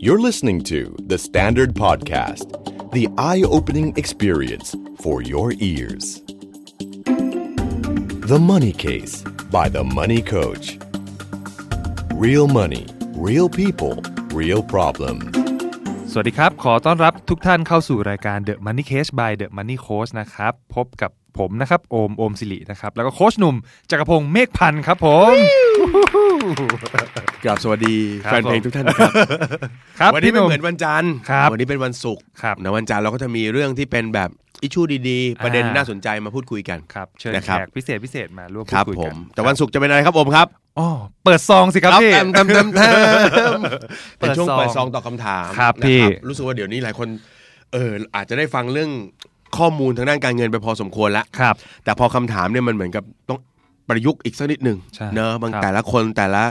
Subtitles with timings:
[0.00, 2.46] You're listening to The Standard Podcast,
[2.92, 4.68] the eye opening experience
[5.02, 6.22] for your ears.
[8.32, 9.14] The Money Case
[9.56, 10.78] by The Money Coach.
[12.14, 12.86] Real money,
[13.28, 13.94] real people,
[14.40, 15.16] real problem.
[16.10, 23.56] สวัสดีครับ ขอต้อนรับทุกท่านเข้าสู่รายการ The Money Case by The Money Coach นะครับ พบกับผมนะครับ โอม โอมสิรินะครับ แล้วก็โค้ชหนุ่ม
[23.90, 25.34] จักรพงศ์เมฆพันธ์ครับผม
[27.43, 29.11] กราบสวัสดีครับแฟนเพลงทุกท่านครับ
[29.99, 34.29] ครับวันนี้พี่หไม่นุ่มเหมือนวันจันทร์ครับวันนี้เป็นวันศุกร์ครับนะวันจันทร์เราก็จะมีเรื่องที่เป็นแบบ
[34.63, 40.47] อิชชูดีๆ ประเด็นอ่าน่าสนใจมาพูดคุยกันครับเชิญนะแขครับกพิเศษพิเศษมาร่วมคพูรัดบคุยผกัมนแต่วันศุกร์จะเป็นอะไรครับผมครับ
[40.79, 40.87] อ๋อ
[41.23, 42.87] เปิดซองสิครับพี่เต็มเต็มเต็มเต็
[43.57, 43.59] ม
[44.19, 47.07] เป็นช่วงเปิเปิดดซซอองงตอบคำถามครับนะพี่รู้สึกว่าเดี๋ยวนี้หลายคน
[47.73, 48.91] เอออาจจะได้ฟังเรื่อง
[49.57, 53.39] ข้อมูลทางด้านการเงินไปพอสมควรแล้วครับ แต่พอคำถามเนี่ยมันเหมือนกับต้อง
[53.89, 56.43] ประยุกต์อีกสักนิดหนึ่งใช่เนอะบางครับแต่ละคนแต่ละ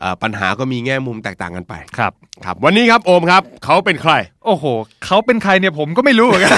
[0.00, 2.12] เอ่อปัญหาก็มีแง่มุมแตกต่างกันไปครับ
[2.44, 4.12] ครับวันนี้ครับโอมครับ เขาเป็นใคร
[4.46, 4.64] โอ้โห
[5.06, 6.52] เขาเป็นใครเนี่ยผมก็ไม่รู้เหมือนกัน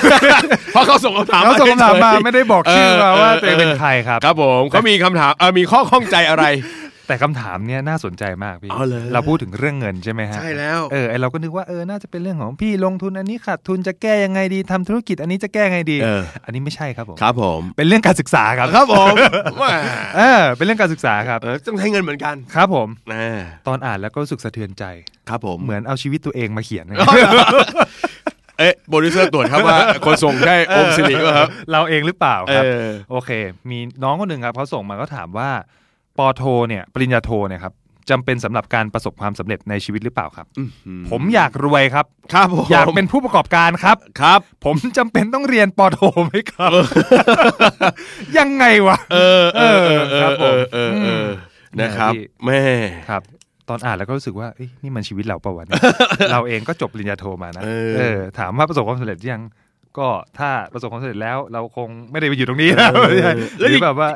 [0.73, 6.45] เพราะเขาส่งคำถามเขาส่งคำถามมาเฉยๆไม่ได้บอกชื่อมาว่าเออตัวเองเป็นใครครับ ครับผมเขามีคำถามเออมีข้อข้องใจอะไร
[7.07, 19.15] แต่คำถามเนี่ยน่าสนใจมากพี่อ๋อเหรอเราพูดถึงเรื่องเงินใช่ไหมฮะใช่แล้วเออไอเราก็นึกว่าเออน่าจะเป็นเรื่องของพี่ลงทุนอันนี้ขาดทุนจะแก้ยังไงดีทำธุรกิจอันนี้จะแก้ไงดีเอออันนี้ไม่ใช่ครับผมครับผมเป็นเรื่องการศึกษาครับครับผม
[19.59, 19.75] แหม่
[20.17, 23.25] เออเป็นเรื่องการศึกษาครับเออต้องให้เงินเหมือนกันครับผมนะ
[23.67, 24.84] ตอนอ่านแล้วก็รู้สึกสะเทือนใจ
[25.29, 26.97] ครับผมเหมือนเอาชีวิตตัวเองมาเขียนนะ
[28.59, 33.31] เอ๊ะโปรดิวเซอร์ตรวจครับว่าคนส่งใช่โอมสิริก็ครับเราเองหรือเปล่าเอครับอะโอเค
[33.71, 35.51] มีน้องคนหนึ่งครับเขาส่งมาก็ถามว่า
[36.19, 37.75] ปอโทเนี่ยปริญญาโทเนี่ยครับ
[38.11, 40.47] จำเป็นสำหรับการประสบความสำเร็จในชีวิตหรือเปล่าครับ
[41.11, 46.70] ผมอยากรวยครับครับผมอยากเป็นผู้ประกอบการครับครับ ผมจำเป็นต้องเรียนปอโทไหมครับ
[48.39, 51.28] ยังไงวะ เออเออเออครับผมเออเออเออ
[51.81, 52.61] นะครับพี่แม่
[53.11, 53.22] ครับ
[53.69, 55.83] ตอนอ่านแล้วก็รู้สึกว่าเอ้ยนี่มันชีวิตเราปะวะเนี่ย
[56.33, 59.42] เราเองก็จบปริญญาโทมานะเออ ถามว่าประสบความสำเร็จหรือยัง
[59.98, 62.89] ก็ถ้าประสบความสำเร็จแล้ว เราคงไม่ได้ไปอยู่ตรงนี้นะ
[63.60, 64.10] หรือแบบว่า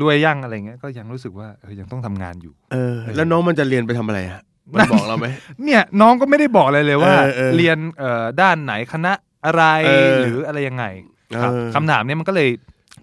[0.00, 4.42] รวยยังอะไรเงี้ยก็ยังรู้สึกว่าเออยังต้องทำงานอยู่ เออ แล้วน้องมันจะเรียนไปทำอะไรฮะ
[4.74, 5.26] มันบอกเราไหม
[5.64, 9.12] เนี่ยน้องก็ไม่ได้บอกอะไรเลยว่าเออเออเรียนเอ่อด้านไหนคณะ
[9.46, 10.84] อะไรเออหรืออะไรยังไง
[11.42, 12.50] ครับเออคำถามเนี้ยมันก็เลย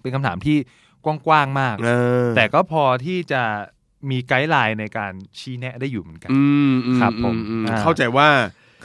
[0.00, 0.56] เป็นคำถามที่
[1.04, 1.90] กว้างๆมากเอ
[2.24, 3.42] อแต่ก็พอที่จะ
[4.10, 8.28] มีไกด์ไลน์ในการชี้แนะได้อยู่เหมือนกันอืมอืครับผมอือือ่าเข้าใจว่า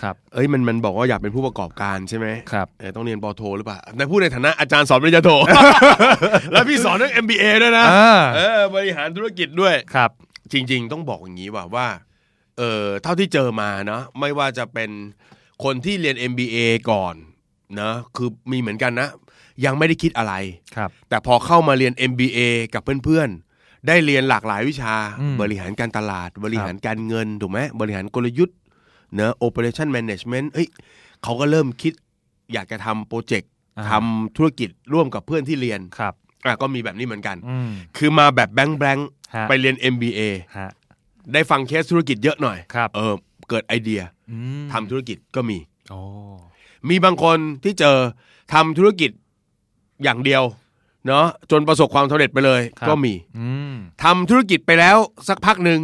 [0.01, 5.29] ครับเอ้ยมันมันบอกว่าอยากเป็นผู้ประกอบการใช่ไหมครับเออต้องเรียนปอโทหรือเปล่าในพูดในฐานะอาจารย์สอนปริญญาโท
[6.51, 10.11] แล้วพี่สอนเรื่อง MBA ด้วยนะอ่าเออบริหารธุรกิจด้วยครับ
[10.51, 11.87] จริง ๆ ต้องบอกอย่างนี้ว่าว่า
[12.57, 14.89] เออเท่าที่เจอมาเนาะไม่ว่าจะเป็น
[15.63, 16.57] คนที่เรียน MBA
[16.91, 17.15] ก่อน
[17.75, 19.09] เนาะคือมีเหมือนกันนะ
[19.65, 20.33] ยังไม่ได้คิดอะไร
[20.75, 22.39] ครับ แต่พอเข้ามาเรียน MBA
[22.73, 28.57] กับเพื่อนๆ ได้เรียนหลากหลายวิชาอืมบริหารการตลาด บริหารการเงินถูกไหมบริหารกลยุทธ์
[29.15, 30.67] เนอะ operation management เอ้ย
[31.23, 31.93] เขาก็เริ่มคิด
[32.53, 36.13] อยากจะทำโปรเจกต์อ่าทำธุรกิจร่วมกับเพื่อนที่เรียนครับ
[36.45, 40.21] อะก็มีแบบนี้เหมือนกันอืมคือมาแบบแบลงก์แบลงก์ฮะไปเรียน MBA
[40.57, 40.69] ฮะ
[41.33, 43.13] ได้ฟังเคสธุรกิจเยอะหน่อยครับเออ
[43.49, 44.01] เกิดไอเดีย
[44.31, 45.57] อืมทำธุรกิจก็มี
[45.89, 45.99] โอ้
[46.89, 47.97] มีบางคนที่เจอ
[48.53, 49.11] ทำธุรกิจ
[50.03, 50.43] อย่างเดียว
[51.07, 54.97] เนาะจนประสบความสำเร็จไปเลยครับก็มีอืมทำธุรกิจไปแล้ว
[55.27, 55.79] สักพักหนึ่ง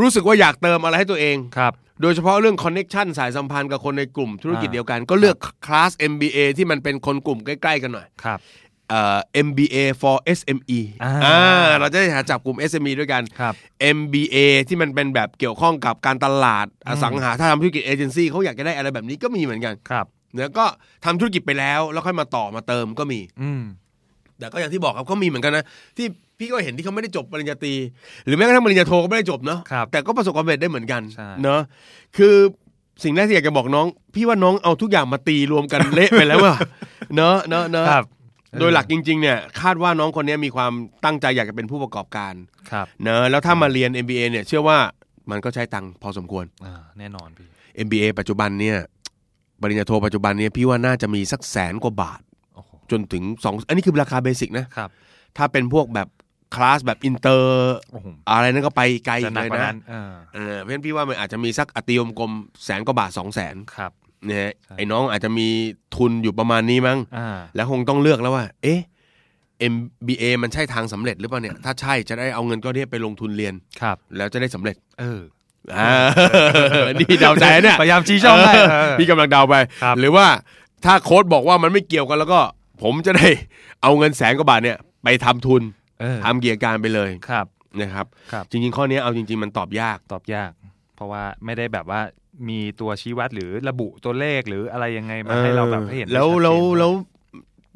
[0.00, 1.72] รู้สึกว่าอยากเติมอะไรให้ตัวเองครับ
[2.02, 8.38] โดยเฉพาะเรื่อง connection สายสัมพันธ์กับคนในกลุ่มธุรกิจอ่าเดียวกัน ก็เลือกคลาส MBA ที่มันเป็นคนกลุ่มใกล้ๆกันหน่อยครับ
[8.90, 13.54] เอ่อ MBA for SME อ่าอ่าเราจะได้หาจับกลุ่ม SME ด้วยกันครับ
[13.96, 14.36] MBA
[14.68, 20.06] ที่มันเป็นแบบเกี่ยวข้องกับการตลาดอสังหาถ้าทำธุรกิจเอเจนซี่เขาอยากจะได้อะไรแบบนี้ก็มีเหมือนกันครับ
[20.38, 20.64] แล้วก็
[21.04, 23.62] ทำธุรกิจไปแล้วแล้วค่อยมาต่อมาเติมก็มี อืม
[24.38, 25.64] แต่ก็อย่างที่บอกครับก็มีเหมือนกันนะ
[25.96, 26.06] ที่
[26.38, 27.74] พี่ก็เห็นที่เขาไม่ได้จบปริญญาตรี
[28.26, 31.60] หรือแม้กระทั่งปริญญาโทก็ไม่ได้จบเนาะครับ แต่ก็ประสบความสำเร็จได้เหมือนกันใช่เนาะ
[32.16, 32.34] คือ
[33.02, 36.56] สิ่งแรกที่อยากจะบอกน้อง พี่ว่าน้องเอาทุกอย่างมาตีรวมกันเละไปแล้วอะ
[37.16, 38.04] เนาะเนาะเนาะครับ
[38.60, 40.72] โดยหลักจริง ๆ เนี่ย คาดว่าน้องคนนี้มีความ
[41.04, 42.34] ตั้งใจอยากจะเป็นผู้ประกอบการ
[42.70, 44.78] ครับเนอะแล้วถ้ามาเรียน MBA เนี่ย เชื่อว่า
[45.30, 47.46] มันก็ใช้ตังค์พอสมควรอ่าแน่นอนพี่
[47.86, 48.76] MBA ปัจจุบันเนี่ย
[49.60, 52.20] ปริญญาโทปัจจุบันเนี่ยพี่ว่าน่าจะมีสักแสนกว่าบาท
[52.54, 54.90] โอ้โหจนถึงสองอันนี้คือราคา basic นะครับ
[55.36, 56.08] ถ้าเป็นพวกแบบ
[56.54, 62.32] คลาสแบบอินเตอร์โอ้โหอะไรนั่นก็ไปไกลจะหนักเลยกว่านะนั้นอ่าเออเพราะฉะนั้นพี่ว่ามันอาจจะมีสักอติยมกลม
[62.64, 63.92] แสนกว่าบาทสองแสนครับ
[64.26, 65.48] เนี่ยใช่ไอ้น้องอาจจะมี
[65.96, 68.80] ทุนอยู่ประมาณนี้มั้งอ่าแล้วคงต้องเลือกแล้วว่า เอ๊ะ
[69.72, 75.20] MBA มันใช่ทางสำเร็จหรือเปล่าเนี่ย ถ้าใช่จะได้เอาเงินก็เนี้ยไปลงทุนเรียนครับ แล้วจะได้สำเร็จ เออ
[75.76, 75.92] อ่า
[77.00, 80.26] นี่เดาใจเนี่ยพยายามชี้ช่องให้เออเออพี่กำลังเดาไปครับหรือว่า
[80.84, 82.40] ถ้าโค้ดบอกว่ามันไม่เกี่ยวกันแล้วก็
[82.82, 83.28] ผมจะได้
[83.82, 85.83] เอาเงินแสนกว่าบาทเนี่ย ไปทำทุนเออ
[86.24, 87.46] ทำเกียร์การไปเลยครับ
[87.80, 90.50] นะครับครับจริง ๆ ข้อนี้เอาจริง ๆ มันตอบยากตอบยาก
[90.96, 92.00] เพราะว่าไม่ได้แบบว่า
[92.48, 96.92] มีตัวชี้วัดหรือระบุตัวเลขหรืออะไรยังไงมาให้เราแบบให้เห็นได้แล้วชัดเจนแล้วว่าแล้ว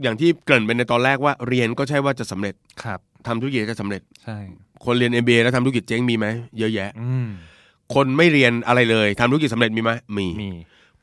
[0.02, 2.54] อย่างที่เกริ่นไปในตอนแรกว่าเรียนก็ใช่ว่าจะสำเร็จ
[2.84, 4.38] ครับทำธุรกิจจะสำเร็จใช่
[4.84, 6.26] คนเรียน MBA แล้วทำธุรกิจเจ๊งมีไหม
[6.58, 7.28] เยอะแยะอืม
[7.94, 10.50] คนไม่เรียนอะไรเลยทำธุรกิจสำเร็จมีไหมมีมี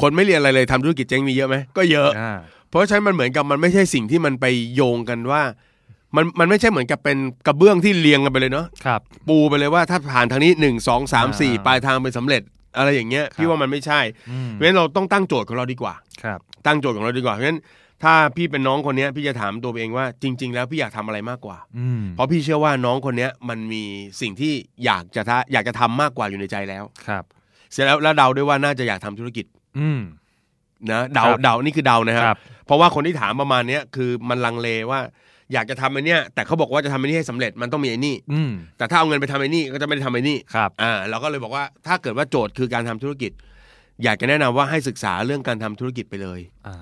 [0.01, 2.33] คนไม่เรียนอะไรเลยทำธุรกิจเจ๊งมีเยอะไหมก็เยอะอ่า
[2.69, 4.45] เพราะฉะนั้นมันเหมือนกับมันไม่ใช่สิ่งที่มันไป
[4.75, 5.41] โยงกันว่า
[6.15, 7.17] มันมันไม่ใช่เหมือนกับเป็น
[7.47, 12.41] กระเบื้องที่เรียงกันไปเลยเนาะครับ ปูไปเลยว่าถ้าผ่านทางนี้หนึ่งสองสามสี่อ่าปลายทางไปสำเร็จ
[12.77, 13.99] อะไรอย่างเงี้ยครับพี่ว่ามันไม่ใช่
[14.31, 17.59] อืมเพราะฉะนั้นเราต้องตั้งโจทย์ของเราดีกว่าครับ ตั้งโจทย์ของเราดีกว่าเพราะฉะนั้น
[18.03, 23.83] ถ้าพี่เป็นน้องคนเนี้ยพี่จะถามตัวเองว่าจริง ๆ แล้วพี่อยากทำอะไรมากกว่าอืมเพราะพี่เชื่อว่าน้องคนเนี้ยมันมี
[24.21, 24.53] สิ่งที่
[24.85, 27.23] อยากจะทะอยากจะทำมากกว่าอยู่ในใจแล้วครับ
[27.71, 29.45] เสร็จแล้วแล้วเดาด้วยว่าน่าจะอยากทำธุรกิจ
[29.79, 30.01] อืม
[30.91, 34.99] นะเดาครับเดานี่คือเดานะคครัรับบเพราะว่าคนที่ถามประมาณเนี้ยคือมันลังเลว่า
[35.53, 43.31] อยากจะทำไอ้เนี้ยแต่เขาบอกว่าจะทำไอ้นี่ให้สำเร็จมันต้องมีไอ้นี่อืม แต่ถ้าเอาเงินไปทำไอ้นี่ก็จะไม่ได้ทำไอ้นี่ครับ อ่าเราก็เลยบอกว่าถ้าเกิดว่าโจทย์คือการทำธุรกิจ
[44.03, 46.75] อยากจะแนะนำว่าให้ศึกษาเรื่องการทำธุรกิจไปเลยอ่า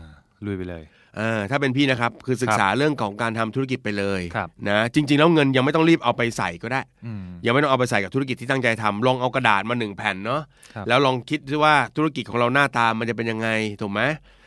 [0.46, 0.84] ลุยไปเลย
[1.18, 10.42] เออถ้าเป็นพี่นะครับคือศึกษาเรื่องของการทำธุรกิจไปเลยครับ นะจริง ๆ แล้วเงินยังไม่ต้องรีบเอาไปใส่ก็ได้ อืม ยังไม่ต้องเอาไปใส่กับธุรกิจที่ตั้งใจทำลองเอากระดาษมาหนึ่งแผ่นเนาะ
[10.74, 13.50] ครับ แล้วลองคิดดูว่าธุรกิจของเราหน้าตามันจะเป็นยังไง
[13.82, 14.43] ถูกไหมเอ่อ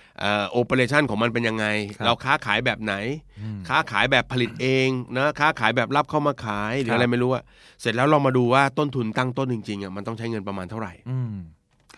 [0.51, 1.67] โอเปอเรชันของมันเป็นยังไง
[1.97, 2.95] ครับเราค้าขายแบบไหน
[3.41, 7.43] อืมค้าขายแบบผลิตเองนะค้าขายแบบรับเข้ามาขายหรือครับอะไรไม่รู้อะ
[7.81, 11.35] เสร็จแล้วลองมาดูว่าต้นทุนตั้งต้นจริงๆอะมันต้องใช้เงินประมาณเท่าไหร่อืม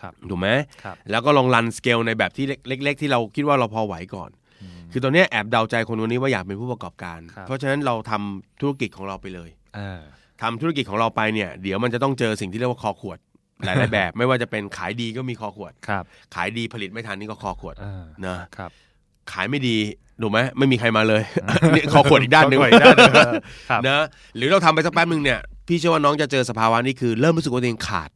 [0.01, 0.49] ครับถูกไหม
[0.83, 4.29] ครับแล้วก็ลองรันสเกลในแบบที่เล็ก ๆ ที่เราคิดว่าเราพอไหวก่อน
[4.61, 10.01] อืมคือตอนเนี้ยแอบเดาใจคนคนนี้ว่าอยากเป็นผู้ประกอบการครับเพราะฉะนั้นเราทำธุรกิจของเราไปเลยเออ
[10.41, 13.17] ทำธุรกิจของเราไปเนี่ย เดี๋ยวมันจะต้องเจอสิ่งที่เรียกว่าคอขวด
[13.65, 16.03] หลายๆแบบ ไม่ว่าจะเป็นขายดีก็มีคอขวดครับ
[16.35, 18.71] ขายดีผลิตไม่ทันนี่ก็คอขวดเออนะครับ
[19.31, 19.77] ขายไม่ดี
[20.21, 21.23] ถูกไหมไม่มีใครมาเลย
[21.75, 23.13] นี่คอขวดอีกด้านหนึ่งคอขวดอีกด้านหนึ่ง
[23.69, 24.03] ครับนะ
[24.37, 28.09] หรือเราทำไปสักแป๊บหนึ่งเนี่ยพี่เชื่อว่าน้องจะเจอสภาวะนี้คือเริ่มรู้สึกว่าตัวเองขาด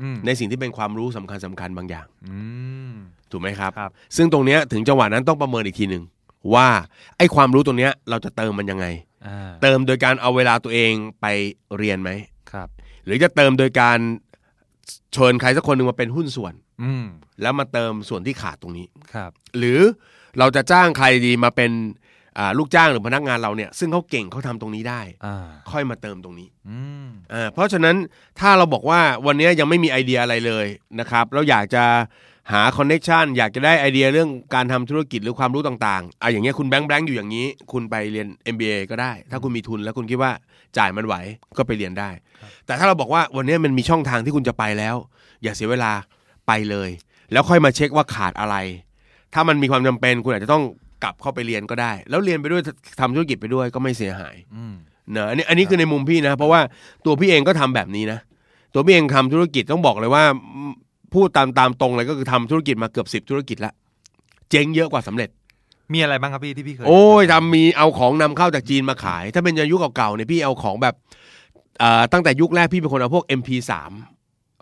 [0.00, 2.36] อืมในสิ่งที่เป็นความรู้สำคัญสำคัญบางอย่างอื
[2.90, 2.92] ม
[3.30, 6.02] ถูกไหมครับครับ ซึ่งตรงเนี้ยถึงจังหวะนั้นต้องประเมินอีกทีหนึ่ง
[6.54, 6.68] ว่า
[7.18, 8.86] ไอ้ความรู้ตรงเนี้ยเราจะเติมมันยังไง
[9.26, 11.26] อ่าเติมโดยการเอาเวลาตัวเองไป
[11.78, 12.10] เรียนไหม
[12.52, 12.68] ครับ
[13.04, 13.98] หรือจะเติมโดยการ
[15.12, 17.04] เชิญใครสักคนหนึ่งมาเป็นหุ้นส่วน อืม
[17.42, 19.80] แล้วมาเติมส่วนที่ขาดตรงนี้ ครับ หรือ
[20.38, 21.72] เราจะจ้างใครดีมาเป็น
[22.38, 27.96] อ่าลูกจ้างหรือพนักงานเราเนี่ย ซึ่งเขาเก่งเขาทำตรงนี้ได้ อ่าค่อยมาเติมตรงนี้อืมอ่าเพราะฉะนั้น
[28.40, 30.66] ถ้าเราบอกว่าวันนี้ยังไม่มีไอเดียอะไรเลย
[31.00, 31.84] นะครับ แล้วอยากจะ
[32.52, 40.32] หาคอนเน็ชันอยากจะได้ไอเดียเรื่องการทำธุรกิจหรือความรู้ต่างๆอะอย่างเงี้ยคุณแบงค์แบงค์อยู่อย่างนี้ คุณไปเรียน MBA ก็ได้ ถ้าคุณมีทุนแล้วคุณคิดว่า
[40.78, 41.14] จ่ายมันไหว
[41.58, 42.10] ก็ไปเรียนได้
[42.66, 44.96] แต่ถ้าเราบอกว่าวันนี้มันมีช่องทางที่คุณจะไปแล้ว
[45.42, 45.92] อย่าเสียเวลา
[46.46, 46.90] ไปเลย
[47.32, 48.56] แล้วค่อยมาเช็คว่าขาดอะไร
[49.34, 50.64] ถ้ามันมีความจำเป็นคุณอาจจะต้อง
[51.02, 52.62] กลับเข้าไปเรียนก็ได้ แล้วเรียนไปด้วย
[53.00, 54.74] ทำธุรกิจไปด้วยก็ไม่เสียหายอืม
[55.12, 56.60] เนอะอันนี้อันนี้คือในมุมพี่นะ เพราะว่า
[57.04, 58.18] ตัวพี่เองก็ทำแบบนี้นะ
[58.74, 60.72] ตัวพี่เองทำธุรกิจต้องบอกเลยว่าอืม
[61.14, 63.72] พูดตามตามตรงเลยก็คือทำธุรกิจมาเกือบสิบธุรกิจละ
[64.50, 65.30] เจ๊งเยอะกว่าสำเร็จ
[65.92, 70.94] มีอะไรบ้างครับพี่ที่พี่เคยโอ้ยทำมีเอาของนำเข้าจากจีนมาขาย ถ้าเป็นยุคเก่าๆเนี่ยพี่เอาของแบบ
[71.78, 73.72] เอ่อตั้งแต่ยุคแรกพี่เป็นคนเอาพวก MP3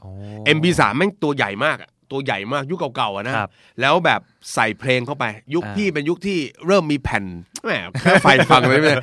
[0.00, 0.10] โอ้
[0.56, 3.48] MP3 แม่งตัวใหญ่มากอะ ตัวใหญ่มากยุคเก่าๆอะนะครับ
[3.80, 4.20] แล้วแบบ
[4.54, 5.24] ใส่เพลงเข้าไป
[5.54, 7.24] ยุคอ่าพี่เป็นยุคที่เริ่มมีแผ่น
[7.64, 7.70] แหม
[8.00, 8.96] แค่ไฟฟังเลยไม่ได้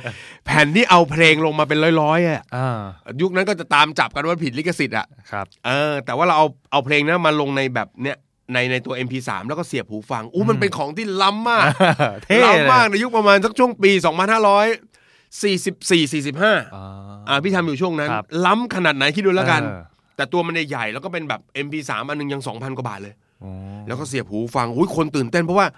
[0.46, 2.82] แผ่นที่เอาเพลงลงมาเป็นร้อยๆอะอ่า
[3.22, 8.16] ยุคนั้นก็จะตามจับกันว่าผิดลิขสิทธิ์อะครับเออแต่ว่าเราเอาเอาเพลงนั้นมาลงในแบบเนี้ย
[8.52, 11.64] ในในตัว MP3 แล้วก็เสียบหูฟังอู้มันเป็นของที่ล้ำมาก
[12.24, 14.02] เท่เลยล้ำมากในยุคประมาณสักช่วงปี 2544
[16.12, 16.60] 45อ่า
[17.28, 19.82] อ่าพี่ทำอยู่ช่วงนั้นครับล้ำขนาดไหนคิดดูแล้วกันเออ
[20.16, 23.50] แต่ตัวมันใหญ่ๆแล้วก็เป็นแบบ MP3 อันหนึงยัง2,000กว่าบาทเลยโอ้
[23.86, 25.68] แล้วก็เสียบหูฟังอุ้ยคนตื่นเต้นเพราะว่า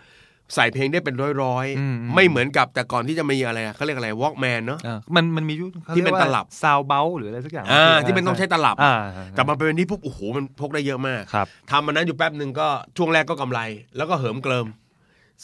[0.54, 8.94] ใส่เพลงได้เป็นร้อยอืมอืมๆไม่เหมือนกับแต่ก่อนที่จะมีอะไรอะเขาเรียกอะไร Walkman เนาะอ่ามันมันมียุคขาที่เป็นรียกว่าตลับ Soundabout หรืออะไรสักอย่างอ่าที่มันต้องใช้ตลับอ่า
[9.30, 13.60] แต่มันเป็นนี้ปุ๊บโอ้โหมันพกได้เยอะมากครับทำมันนั้นอยู่แป๊บหนึ่งก็ช่วงแรกก็กำไร
[13.96, 14.66] แล้วก็เหิมเกริม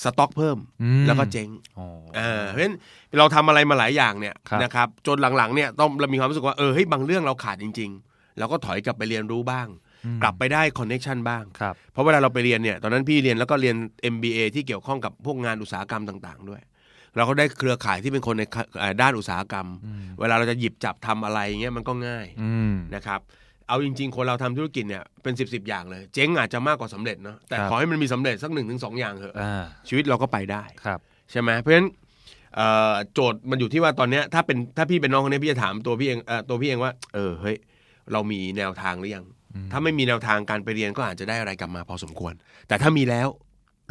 [0.02, 1.86] สต็อกเพิ่มอืมแล้วก็เจ๊งอ๋อ
[2.18, 2.76] อ่าเพราะฉะนั้น
[3.18, 9.68] เราทำอะไรมาหลายอย่างเนี่ยครับนะครับจนหลังๆเนี่ยต้องเรามีความรู้สึกว่าเออเฮ้ยบางเรื่องเราขาดจริง ๆ เราก็ถอยกลับไปเรียนรู้บ้าง
[10.04, 13.76] อืมกลับไปได้ connection บ้าง ครับ เพราะเวลาเราไปเรียนเนี่ย ตอนนั้นพี่เรียนแล้วก็เรียน
[14.14, 16.60] MBA ที่เกี่ยวข้องกับพวกงานอุตสาหกรรมต่าง ๆ ด้วย
[17.16, 18.42] เราก็ได้เครือข่ายที่เป็นคนใน
[18.78, 23.20] เอ่อด้านอุตสาหกรรมอืมเวลาเราจะหยิบจับทำอะไรเงี้ยมันก็ง่ายอืมนะครับ
[23.68, 30.98] เอาจริง ๆ คนเราทำธุรกิจเนี่ยเป็นสิบสิบอย่างเลย เจ๊งอาจจะมากกว่าสำเร็จเนาะ แต่ครับขอให้มันมีสำเร็จสักหนึ่งถึงสองอย่างเถอะอ่าชีวิตเราก็ไปได้ครับ
[31.30, 31.88] ใช่ไหมเพราะฉะนั้น
[32.56, 37.56] เอ่อโจทย์มันอยู่ที่ว่าตอนเนี้ยถ้าเป็นถ้าพี่เป็นน้องคนนี้พี่จะถามตัวพี่เองเอ่อตัวพี่เองว่า เออเฮ้ย
[38.12, 39.24] เรามีแนวทางหรือยัง
[39.72, 42.34] ถ้าไม่มีแนวทางการไปเรียนก็อาจจะได้อะไรกลับมาพอสมควร
[42.68, 43.28] แต่ถ้ามีแล้ว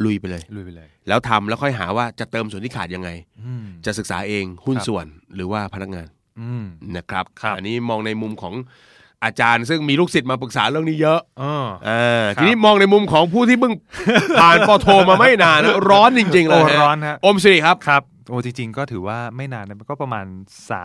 [0.04, 3.10] ลุยไปเลยลุยไปเลย แล้วทำแล้วค่อยหาว่าจะเติมส่วนที่ขาดยังไง
[3.44, 6.06] อืมจะศึกษาเองหุ้นครับส่วนหรือว่าพนักงาน
[6.40, 6.64] อืม
[6.96, 8.54] นะครับครับ อันนี้มองในมุมของ
[9.24, 11.54] อาจารย์ซึ่งมีลูกศิษย์มาปรึกษาเรื่องนี้เยอะอ๋อ
[11.88, 13.72] อ่าครับทีนี้มองในมุมของผู้ที่เพิ่ง
[14.40, 20.26] ผ่านปอโทมาไม่นานนะร้อนจริง ๆ เลยโอ้ฮะร้อนฮะอมสิริครับครับโอ้จริง ๆ ก็ถือว่าไม่นานนะก็ประมาณ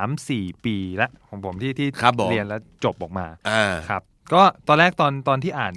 [0.03, 4.01] 3-4 ปีละของผมที่ที่ครับผมเรียนแล้วจบออกมาอ่าครับ
[4.33, 5.73] ก็ตอนแรกตอนตอนที่อ่าน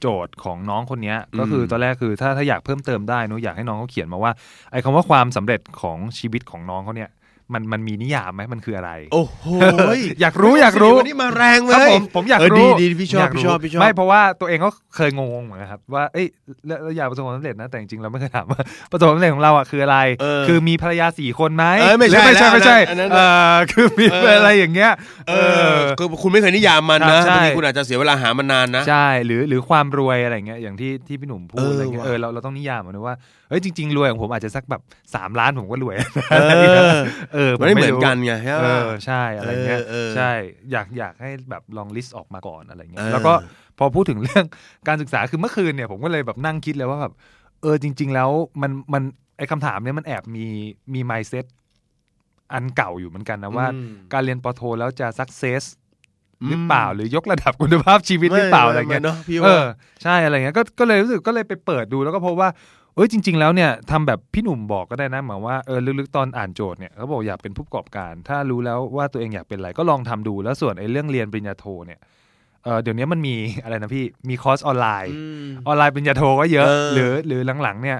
[0.00, 4.32] โจทย์ของน้องคนเนี้ยก็คืออืมตอนแรกคือถ้าถ้าอยากเพิ่มเติมได้หนุอยากให้น้องเขาเขียนมาว่า
[4.70, 7.10] ไอ้คำว่าความสำเร็จของชีวิตของน้องเขาเนี่ย
[7.54, 9.46] มันมันมีนิยามไหมมันคืออะไร โอ้โห
[10.20, 16.26] อยากรู้อยากรู้วันนี้มาแรงเลครับยผมผมอยากเออรู้ดีดีพี่ชอบยากพี่รู้ชอบพี่ชอบไม่เพราะว่าตัวเองก็เคยงงๆเหมือนกันครับว่าเอ้ย
[16.66, 23.18] เราเราอยากประสบความสำเร็จนะแต่จริงๆเราไม่เคยถามว่าประสบความสำเร็จของเราอะคืออะไรเออคือมีภรรยาสี่คนไหมเอ้ยไม่ใช่หรือไม่ใช่แล้วไม่ใช่อันนั้นเอ
[23.52, 24.90] อคือมีเออออะไรอย่างเงี้ย
[25.28, 25.32] เอ
[25.70, 33.16] อคือคุณไม่เคยนิยามมันครันะบใช่บางทีคุณอาจจะเสียเวลาหามันนานนะใช่หรือหรือความรวยอะไรเงี้ยอย่างที่ที่พี่หนุ่มพูดเอออะไรเงี้ยว่ะเออเราเราต้องนิยามมันนะว่า
[33.52, 34.82] เอ้ยจริง ๆ รวยของผมอาจจะสักแบบ
[35.14, 35.96] สามล้านผมก็รวย
[36.32, 36.36] เอ
[36.96, 36.98] อ
[37.34, 40.30] เออผมันไม่เหมือนรู้กันไงใช่เอปะอใช่อะไรเงี้ยเออเออใช่
[40.72, 43.32] อยากอยากให้แบบลองลิสต์ออกมาก่อนอะไรเงี้เอยอแล้วก็
[43.78, 44.44] พอพูดถึงเรื่อง
[44.88, 47.12] การศึกษาคือเมื่อคืนเนี่ยผมก็เลยแบบนั่งคิดเลยว่าแบบ
[47.62, 48.30] เออจริง ๆ แล้ว
[48.62, 49.02] มันมัน
[49.38, 50.46] ไอคำถามเนี้ยมันแอบมี
[50.94, 51.46] มีไมเซ็ต
[52.52, 55.62] อันเก่าอยู่เหมือนกันนะว่าอืมการเรียนปอโทแล้วจะสักเซส
[56.42, 59.64] อืมหรือเปล่าหรือยกระดับคุณภาพชีวิตหรือเปล่าอะไรเงี้ยม่ม่เนาะพี่เอว่าอ
[60.02, 62.48] ใช่อะไรเงี้ยก็ก็เลยรู้สึกก็เลยไปเปิดดูแล้วก็พบว่า
[62.94, 72.00] เอ้ยจริง ๆ แล้วเนี่ยทำแบบพี่หนุ่มบอกก็ได้นะหมายว่าเออลึกๆตอนอ่านโจทย์เนี่ยเขาบอกอยากเป็นผู้ประกอบการ ถ้ารู้แล้วว่าตัวเองอยากเป็นอะไรก็ลองทำดูแล้วส่วนไอ้เรื่องเรียนปริญญาโทเนี่ย
[72.64, 77.98] เออเดี๋ยวนี้มันมีอะไรนะพี่มีคอร์สออนไลน์อืมออนไลน์ปริญญาโทก็เยอะเออหรือหรือหลังๆเนี่ย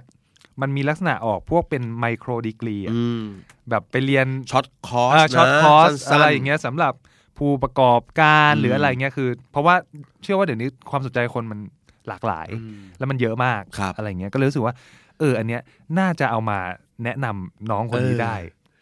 [0.61, 3.23] มันมีลักษณะออกพวกเป็น micro degree อืม
[3.71, 6.93] แบบไปเรียน short course อ่า short นะคอร์สสั้นๆอะไรอย่างเงี้ยสำหรับ
[7.39, 9.75] ผู้ประกอบการอืมหรืออะไรเงี้ยคือ เพราะว่า
[10.23, 11.61] เชื่อว่าเดี๋ยวนี้ความสนใจคนมัน
[12.09, 14.75] หลากหลายอืมแล้วมันเยอะมากครับอะไรเงี้ยก็เลยรู้สึกว่า
[15.19, 15.61] เออ อันเนี้ย
[15.99, 16.59] น่าจะเอามา
[17.05, 18.37] แนะนำน้องคนนี้เออได้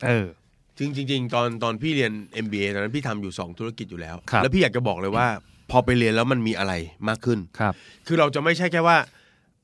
[0.08, 0.26] เออ
[0.78, 2.12] จริงจริงๆตอนตอนพี่เรียน
[2.44, 5.26] MBA ตอนนั้นพี่ทำอยู่ 2 ธุรกิจอยู่แล้วครับแล้วพี่อยากจะบอกเลยว่า
[5.70, 6.72] พอไปเรียนแล้วมันมีอะไร
[7.08, 7.74] มากขึ้นครับ
[8.06, 8.96] คือเราจะไม่ใช่แค่ว่า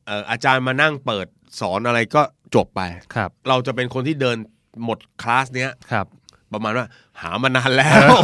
[0.07, 1.27] เอ่ออาจารย์มานั่งเปิด
[1.61, 2.23] สอนอะไรก็
[2.55, 2.81] จบไป
[3.15, 4.37] ครับ เราจะเป็นคนที่เดิน
[4.85, 6.07] หมดคลาสเนี้ยครับ
[6.53, 6.87] ประมาณว่า
[7.23, 8.15] หามานานแล้ว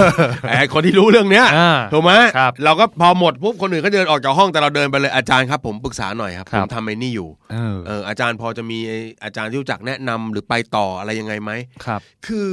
[0.58, 8.78] ไอ้คนที่รู้เรื่องเนี้ยอ่าถูกไหมครับเราก็พอหมดปุ๊บคนอื่นก็เดินออกจากห้องแต่เราเดินไปเลยอาจารย์ครับผมปรึกษาหน่อยครับครัผบมทำไอ้นี่อยู่เออเอออาจารย์พอจะมี
[9.24, 11.50] อาจารย์ที่รู้จักแนะนำหรือไปต่ออะไรยังไงไหม
[11.84, 12.48] ครับ คือ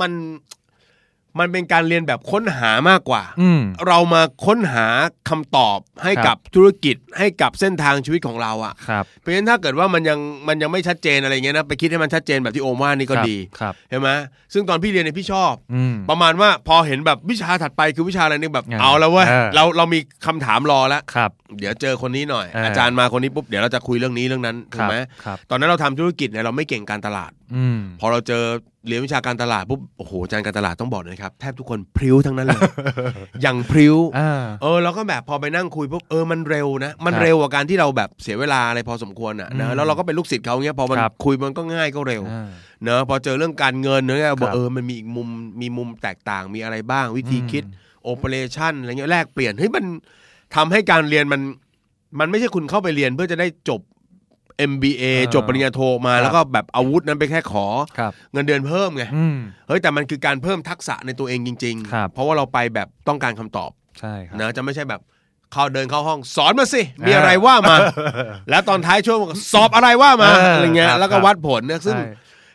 [0.00, 0.12] มัน
[1.38, 4.86] มันเป็นการเรียนแบบค้นหามากกว่าอืมเรามาค้นหา
[5.28, 10.18] คำตอบให้ครับกับธุรกิจให้กับเส้นทางชีวิตของเราอะครับเพราะฉะนั้นถ้าเกิดว่ามันยัง
[10.48, 14.10] มันยังไม่ชัดเจนอะไรเงี้ยนะไปคิดให้มันชัดเจนแบบที่โอมว่านี่ก็ครับดีครับเห็นไหม
[14.52, 28.44] ซึ่งตอนพี่เรียนเนี่ยพี่ชอบอืมประมาณว่าพอเห็นแบบวิชาถัดไปคือวิชาอะไรนี่แบบอ่าเอาแล้วเว้ยเออเราเรามีคำถามรอแล้วครับเดี๋ยวเจอคนนี้หน่อยเออออาจารย์มาคนนี้ปุ๊บเดี๋ยวเราจะคุยเรื่องนี้เรื่องนั้นคถูรักบไหมครับตอนนั้นเราทำธุรกิจเนี่ยเราไม่เก่งการตลาดอืมพอเราเจอ
[28.86, 32.60] เรียนวิชาการตลาดปุ๊บโอ้โหอาจารย์การตลาดต้องบอกเลยนะครับ แทบทุกคนพริ้วทั้งนั้นเลย
[33.42, 34.30] อย่างพริ้วอ่า
[34.62, 42.48] เออเราก็แบบพอไปนั่งคุยปุ๊บเออมันเร็วนะ มันครับเร็วกว่าการที่เราแบบเสียเวลาอะไรพอสมควรอะนะอืมแล้วเราก็เป็นลูกศิษย์เขาเงี้ยพอมันครับคุยมันก็ง่ายก็เร็วอ่า
[42.84, 45.28] เนอะพอเจอเรื่องการเงินเนี่ยบอคกรับเออมันมีอีกมุม
[45.60, 47.64] มีมุมแตกต่างมีอะไรบ้าง วิธีอืมคิด
[48.04, 49.84] โอเปอเรชั่นอะไรเงี้ยแลกเปลี่ยนเฮ้ยมัน
[50.54, 51.40] ทำให้การเรียนมัน
[52.20, 53.80] มันไม่ใช่คุณเข้าไปเรียนเพื่อจะได้จบ
[54.70, 57.66] MBA จบปริญญาโทมาแล้วก็แบบอาวุธนั้นไปแค่ขอ
[57.98, 59.36] ครับเงินเดือนเพิ่มไงอืม
[59.68, 65.00] เฮ้ยแต่มันคือการเพิ่มทักษะในตัวเองจริงครับๆเพราะว่าเราไปแบบต้องการคำตอบใช่ครับนะจะไม่ใช่แบบ
[65.52, 67.76] เข้าเดินเข้าห้องสอนมาสิ มีอะไรว่ามา
[68.50, 69.18] แล้วตอนท้ายช่วง
[69.52, 72.08] สอบอะไรว่ามาเออออะไรเงี้ยครับแล้วก็วัดผลเนี่ยซึ่งใช่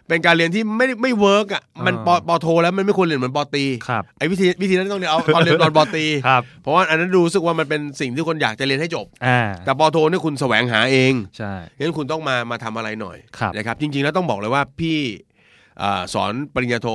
[0.07, 14.97] เป็นการเรียนที่ไม่ไม่ work อะมันเออปอปอโทแล้วมันไม่ควรเรียนเหมือนปอตรีครับไอ้วิธีวิธีนั้นต้องเรียนเอาตอนเรียนตอนปอตรีครับเพราะว่าอันนั้นดูรู้สึกว่ามันเป็นสิ่งที่คนอยากจะเรียนให้จบอ่าแต่ปอโทเนี่ยคุณแสวงหาเองใช่งั้นคุณต้องมามาทำอะไรหน่อยครับนะครับจริง ๆ แล้วต้องบอกเลยว่าพี่
[15.81, 16.87] อ่าสอนปริญญาโท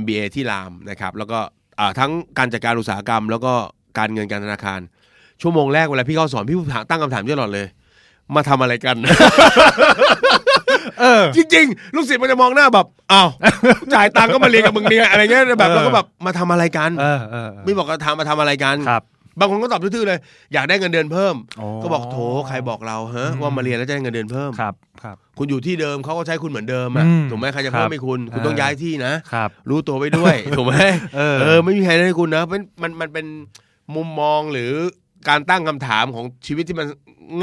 [0.00, 1.38] MBA ที่รามนะครับแล้วก็
[1.80, 3.52] อ่าทั้งการจัดการอุตสาหกรรม แล้วก็
[3.98, 4.80] การเงินการธนาคาร
[5.42, 7.66] ชั่วโมงแรกเวลาพี่เข้าสอนพี่ถามตั้งคำถามตลอดเลย
[8.36, 13.28] มาทำอะไรกันเออจริงๆ ลูกศิษย์มันจะมองหน้าแบบอ้าว
[13.94, 19.04] จ่ายตังค์ก็มาเรียนกับมึงเนี่ยอะไรเงี้ยแบบเออเราก็แบบมาทำอะไรกันเออเออเออไม่บอกก็ทำมาทำอะไรกัน ครับ
[19.38, 20.18] บางคนก็ตอบทื่อๆเลย
[20.54, 22.16] อยากได้เงินเดือนเพิ่ม อ๋อ ก็บอกโถ
[22.48, 30.74] ใครบอกเราฮะอืมว่ามาเรียนแล้วจะได้เงินเดือนเพิ่ม ครับครับ คุณอยู่ที่เดิมเขาก็ใช้คุณเหมือนเดิมอะอืมถูกไหมใครจะครับเพิ่มให้คุณ คุณต้องเออ ย้ายที่นะ ครับ รู้ตัวไว้ด้วย ถูกไหม
[31.16, 33.26] เออเออไม่มีใครได้ให้คุณนะเป็นมันมันเป็น
[33.94, 34.72] มุมมองหรือ
[35.28, 36.86] การตั้งคำถามของชีวิตที่มัน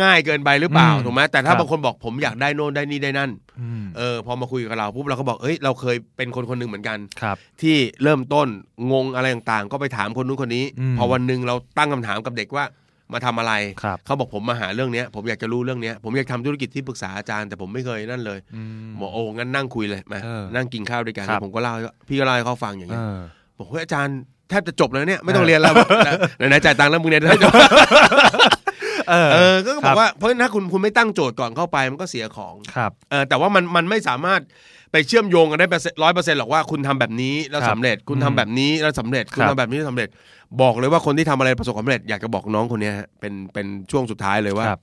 [0.02, 3.32] ง่ายเกินไปหรือเปล่าอืมถูกไหมแต่ถ้าครับบางคนบอกผมอยากได้โน่นได้นี่ได้นั่น
[3.62, 8.48] อืมเออพอมาคุยกับเราปุ๊บเราก็บอกเอ้ยเราเคยเป็นคนคนหนึ่งเหมือนกันครับที่เริ่มต้น
[8.92, 12.66] งงอะไรต่างๆ ก็ไปถามคนนู้นคนนี้อืมพอวันหนึ่งเราตั้งคำถามกับเด็กว่า
[13.14, 13.54] มาทำอะไร
[13.84, 23.20] ครับเขาบอกผมมาหาเรื่องเนี้ย ผมอยากจะรู้เรื่องเนี้ย ผมอยากทำธุรกิจที่ปรึกษาอาจารย์แต่ผมไม่เคยนั่นเลยอืมบอกโอ้งั้นนั่งคุยเลยมาเออนั่งกินข้าวด้วยกันครับผมก็เล่าให้พี่ก็เล่าให้เขาฟังอย่างเอเงี้ยอ
[23.58, 24.18] บอกเฮ้ยอาจารย์
[24.50, 25.74] แทบจะจบแล้วเนี่ยไม่ต้องเรียนแล้ว
[26.38, 27.54] ไหนๆจ่ายตังค์แล้วมึงเนี่ยได้จบ
[29.10, 34.42] เออเออก็บครัอบกว่าเพราะฉะนั้นถ้าคุณคุณไม่ตั้งโจทย์ก่อนเข้าไปมันก็เสียของครับเออแต่ว่ามันมันไม่สามารถ
[34.92, 35.68] ไปเชื่อมโยงกันได้
[36.04, 40.10] ร้อยเปอร์เซ็นต์หรอกว่าคุณทำแบบนี้แล้วครับสำเร็จคุณทำอืมแบบนี้แล้วสำเร็จคุณครับทำแบบนี้แล้วสำเร็จ
[40.62, 44.82] บอกเลยว่าคนที่ทำอะไรประสบความสำเร็จอยากจะบอกน้องคนเนี้ยฮะเป็นเป็นช่วงสุดท้ายเลยว่าครับ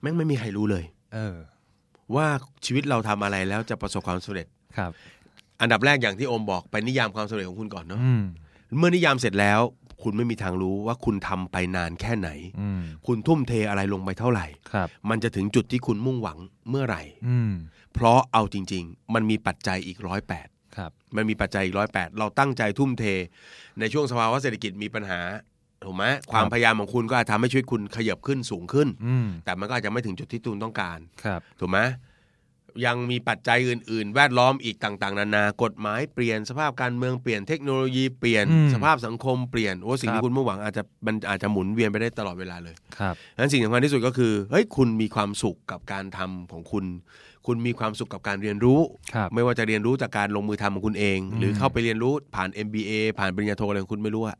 [0.00, 1.36] แม่งไม่มีใครรู้เลย เออ
[2.14, 2.26] ว่า
[2.64, 4.46] ชีวิตเราทำอะไรแล้วจะประสบความสำเร็จ
[4.78, 4.90] ครับ
[5.60, 8.22] อันดับแรกอย่างที่โอมบอกไปนิยามความสำเร็จของคุณก่อนเนาะอืม
[8.76, 9.60] เมื่อนิยามเสร็จแล้ว
[10.02, 16.38] คุณไม่มีทางรู้ว่าคุณทำไปนานแค่ไหนอืมคุณทุ่มเทอะไรลงไปเท่าไหร่ครับมันจะถึงจุดที่คุณมุ่งหวัง
[16.70, 17.52] เมื่อไหร่อืม
[17.94, 23.04] เพราะเอาจริง ๆ มันมีปัจจัยอีกร้อยแปดครับมันมีปัจจัยอีกร้อยแปดเราตั้งใจทุ่มเท
[23.80, 25.20] ในช่วงสภาวะเศรษฐกิจมีปัญหา
[25.84, 31.78] ถูกไหมความพยายามของคุณก็อาจทำให้ชีวิตคุณขยับขึ้นสูงขึ้นอืมแต่มันก็อาจจะไม่ถึงจุดที่คุณต้องการครับถูกไหม
[32.86, 46.84] ยังมีปัจจัยอื่น ๆ แวดล้อมอีกต่าง ๆ นานากฎหมายเปลี่ยนสภาพการเมืองเปลี่ยนเทคโนโลยีเปลี่ยนอืมสภาพสังคมเปลี่ยนโอ้สิ่งครัที่บคุณมุ่งหวังอาจจะมันอาจจะหมุนเวียนไปได้ตลอดเวลาเลยครับดังนั้นสิ่งสำคัญที่สุดก็คือเฮ้ยคุณมีความสุขกับการทำของคุณ
[47.46, 48.80] คุณมีความสุขกับการเรียนรู้
[49.14, 54.36] ครับไม่ว่าจะเรียนรู้จากการลงมือทำของคุณเองอืมหรือเข้าไปเรียนรู้ผ่าน MBA ผ่านปริญญาโทอะไรของคุณไม่รู้อะ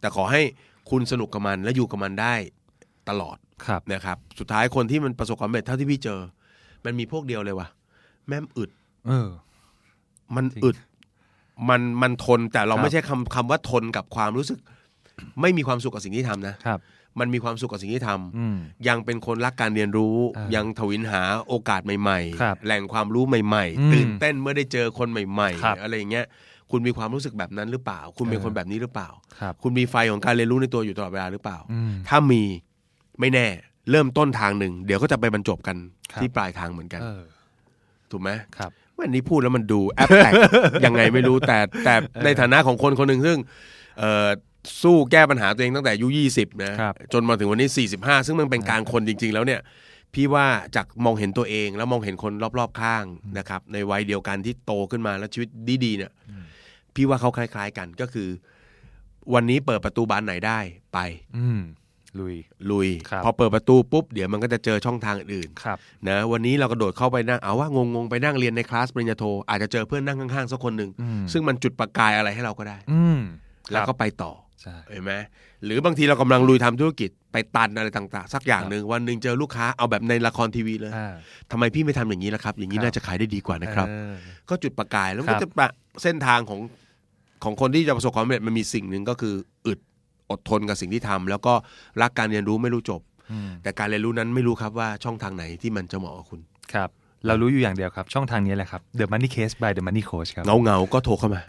[0.00, 0.42] แต่ขอให้
[0.90, 2.34] คุณสนุกกับมันและอยู่กับมันได้
[3.08, 3.36] ตลอด
[3.66, 6.20] ครับนะครับ สุดท้ายคนที่มันประสบความสำเร็จเท่าที่พี่เจอ
[6.84, 7.68] มันมีพวกเดียวเลยว่ะ
[8.28, 8.70] แม่มอึด
[9.06, 9.28] เออ
[10.36, 10.76] มันจริงอึด
[11.68, 14.58] มันมันทนแต่เราครับไม่ใช่คำคำว่าทนกับความรู้สึก
[15.40, 16.80] ไม่มีความสุขกับสิ่งที่ทำนะครับ
[17.20, 18.56] มันมีความสุขกับสิ่งที่ทำอืม
[18.88, 26.26] ยังเป็นคนรักการเรียนรู้อ่ายัยังทวินหาโอกาสใหม่ครับๆแหล่งความรู้ใหม่อืมๆตื่นเต้นเมื่อได้เจอคนใหม่ครับๆอะไรอย่างเงี้ย
[26.70, 29.08] คุณมีความรู้สึกแบบนั้นหรือเปล่า คุณเป็นเออคนแบบนี้หรือเปล่า
[29.40, 32.42] ครับคุณมีไฟของการเรียนรู้ในตัวอยู่ตลอดเวลาหรือเปล่าอืมถ้ามี
[33.20, 33.46] ไม่แน่
[33.90, 35.76] เริ่มต้นทางหนึ่งเดี๋ยวก็จะไปบรรจบกัน
[36.12, 37.22] ครับที่ปลายทางเหมือนกันเออ
[38.10, 40.32] ถูกไหมครับวันนี้พูดแล้วมันดูแอปแตก
[40.84, 43.38] ยังไงไม่รู้แต่แต่ในฐานะของคนคนหนึ่งซึ่ง
[43.98, 44.28] เอ่อ
[44.82, 49.60] สู้แก้ปัญหาตัวเองตั้งแต่อายุยี่สิบนะครับจนมาถึงวันนี้สี่สิบห้าซึ่งมันเป็นการคนจริง ๆ แล้วเนี่ย
[50.14, 53.04] พี่ว่าจากมองเห็นตัวเองแล้วมองเห็นคนรอบๆข้าง
[53.38, 55.48] นะครับ ในวัยเดียวกันที่โตขึ้นมาแล้วชีวิต
[55.84, 56.12] ดีๆเนี่ย
[56.94, 58.28] พี่ว่าเขาคล้าย ๆกันก็คือ
[59.34, 60.58] วันนี้เปิดประตูบานไหนได้
[60.94, 60.98] ไป
[61.36, 61.60] อืม
[62.20, 62.34] ลุย
[62.70, 73.20] ลุย ครับพอเปิดประตูปุ๊บ เดี๋ยวมันก็จะเจอช่องทางอื่นครับนะวันนี้เรากระโดดเข้าไปนั่งเอาว่างงๆไปนั่งเรียนในคลาสปริญญาโทอาจจะเจอเพื่อนนั่งข้างๆสักคนหนึ่งอืม ซึ่งมันจุดประกายอะไรให้เราก็ได้ อืม
[73.70, 75.12] แล้วคก็รับไปต่อใช่ เห็นไหม
[75.64, 81.14] หรือบางทีเรากำลังลุยทำธุรกิจไปตันอะไรต่างๆ สักอย่างหนึ่งวันหนึ่งเจอลูกค้าเอาแบบในละครทีวีเลยอ่า
[81.50, 84.14] ทำไมพี่ไม่ทำอย่างนี้ล่ะครับ อย่างนี้ครับ น่าจะขายได้ดีกว่านะครับ เออ
[84.48, 85.68] ก็จุดประกายแล้วมันครัก็บ จะปะ
[86.02, 86.60] เส้นทางของ
[87.44, 89.34] ของคนที่จะประสบความสำเร็จมันมีสิ่งหนึ่งก็คือ
[89.66, 89.78] อึด
[90.30, 91.54] อดทนกับสิ่งที่ทำแล้วก็
[92.02, 93.00] รักการเรียนรู้ไม่รู้จบ
[93.32, 96.40] อืมแต่การเรียนรู้นั้นไม่รู้ครับว่าช่องทางไหนที่มันจะเหมาะกับคุณ
[96.74, 96.88] ครับ
[97.26, 101.40] เรารู้อยู่อย่างเดียวครับ ช่องทางนี้แหละครับ The Money Case by The Money Coach ครับเงาเงาๆก็โทรเข้ามา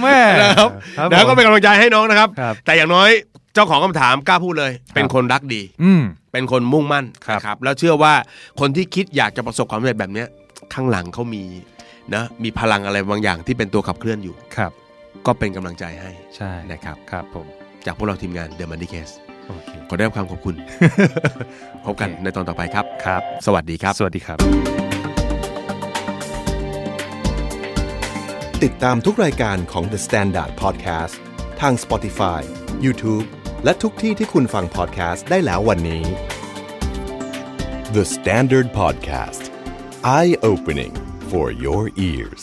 [0.00, 3.08] แม่นะครับครับแล้วก็ผมเป็นกำลังใจให้น้องนะครับครับแต่อย่างน้อย
[3.54, 8.14] เจ้าของคำถามกล้าพูดเลย เป็นคนรักดี อืมเป็นคนมุ่งมั่นครับนะครับ แล้วเชื่อว่า
[8.60, 10.28] คนที่คิดอยากจะประสบความสำเร็จแบบเนี้ย
[10.74, 11.42] ข้างหลังเขามี
[12.14, 14.72] นะมีพลังอะไรบางอย่างที่เป็นตัวขับเคลื่อนอยู่ครับ
[15.26, 17.46] ก็เป็นกำลังใจให้ใช่นะครับครับผม
[17.86, 19.14] จากพวกเราทีมงาน The Money Case
[19.48, 20.54] โอเคขอได้รับความขอบคุณ
[21.84, 24.38] พบกันในตอนต่อไปครับครับ สวัสดีครับ สวัสดีครับ
[28.64, 31.14] ติดตามทุกรายการของ The Standard Podcast
[31.60, 32.40] ทาง Spotify,
[32.84, 33.26] YouTube
[33.64, 36.04] และทุกที่ที่คุณฟัง podcast ได้แล้ววันนี้
[37.96, 39.42] The Standard Podcast
[40.18, 40.94] Eye Opening
[41.30, 42.42] for your ears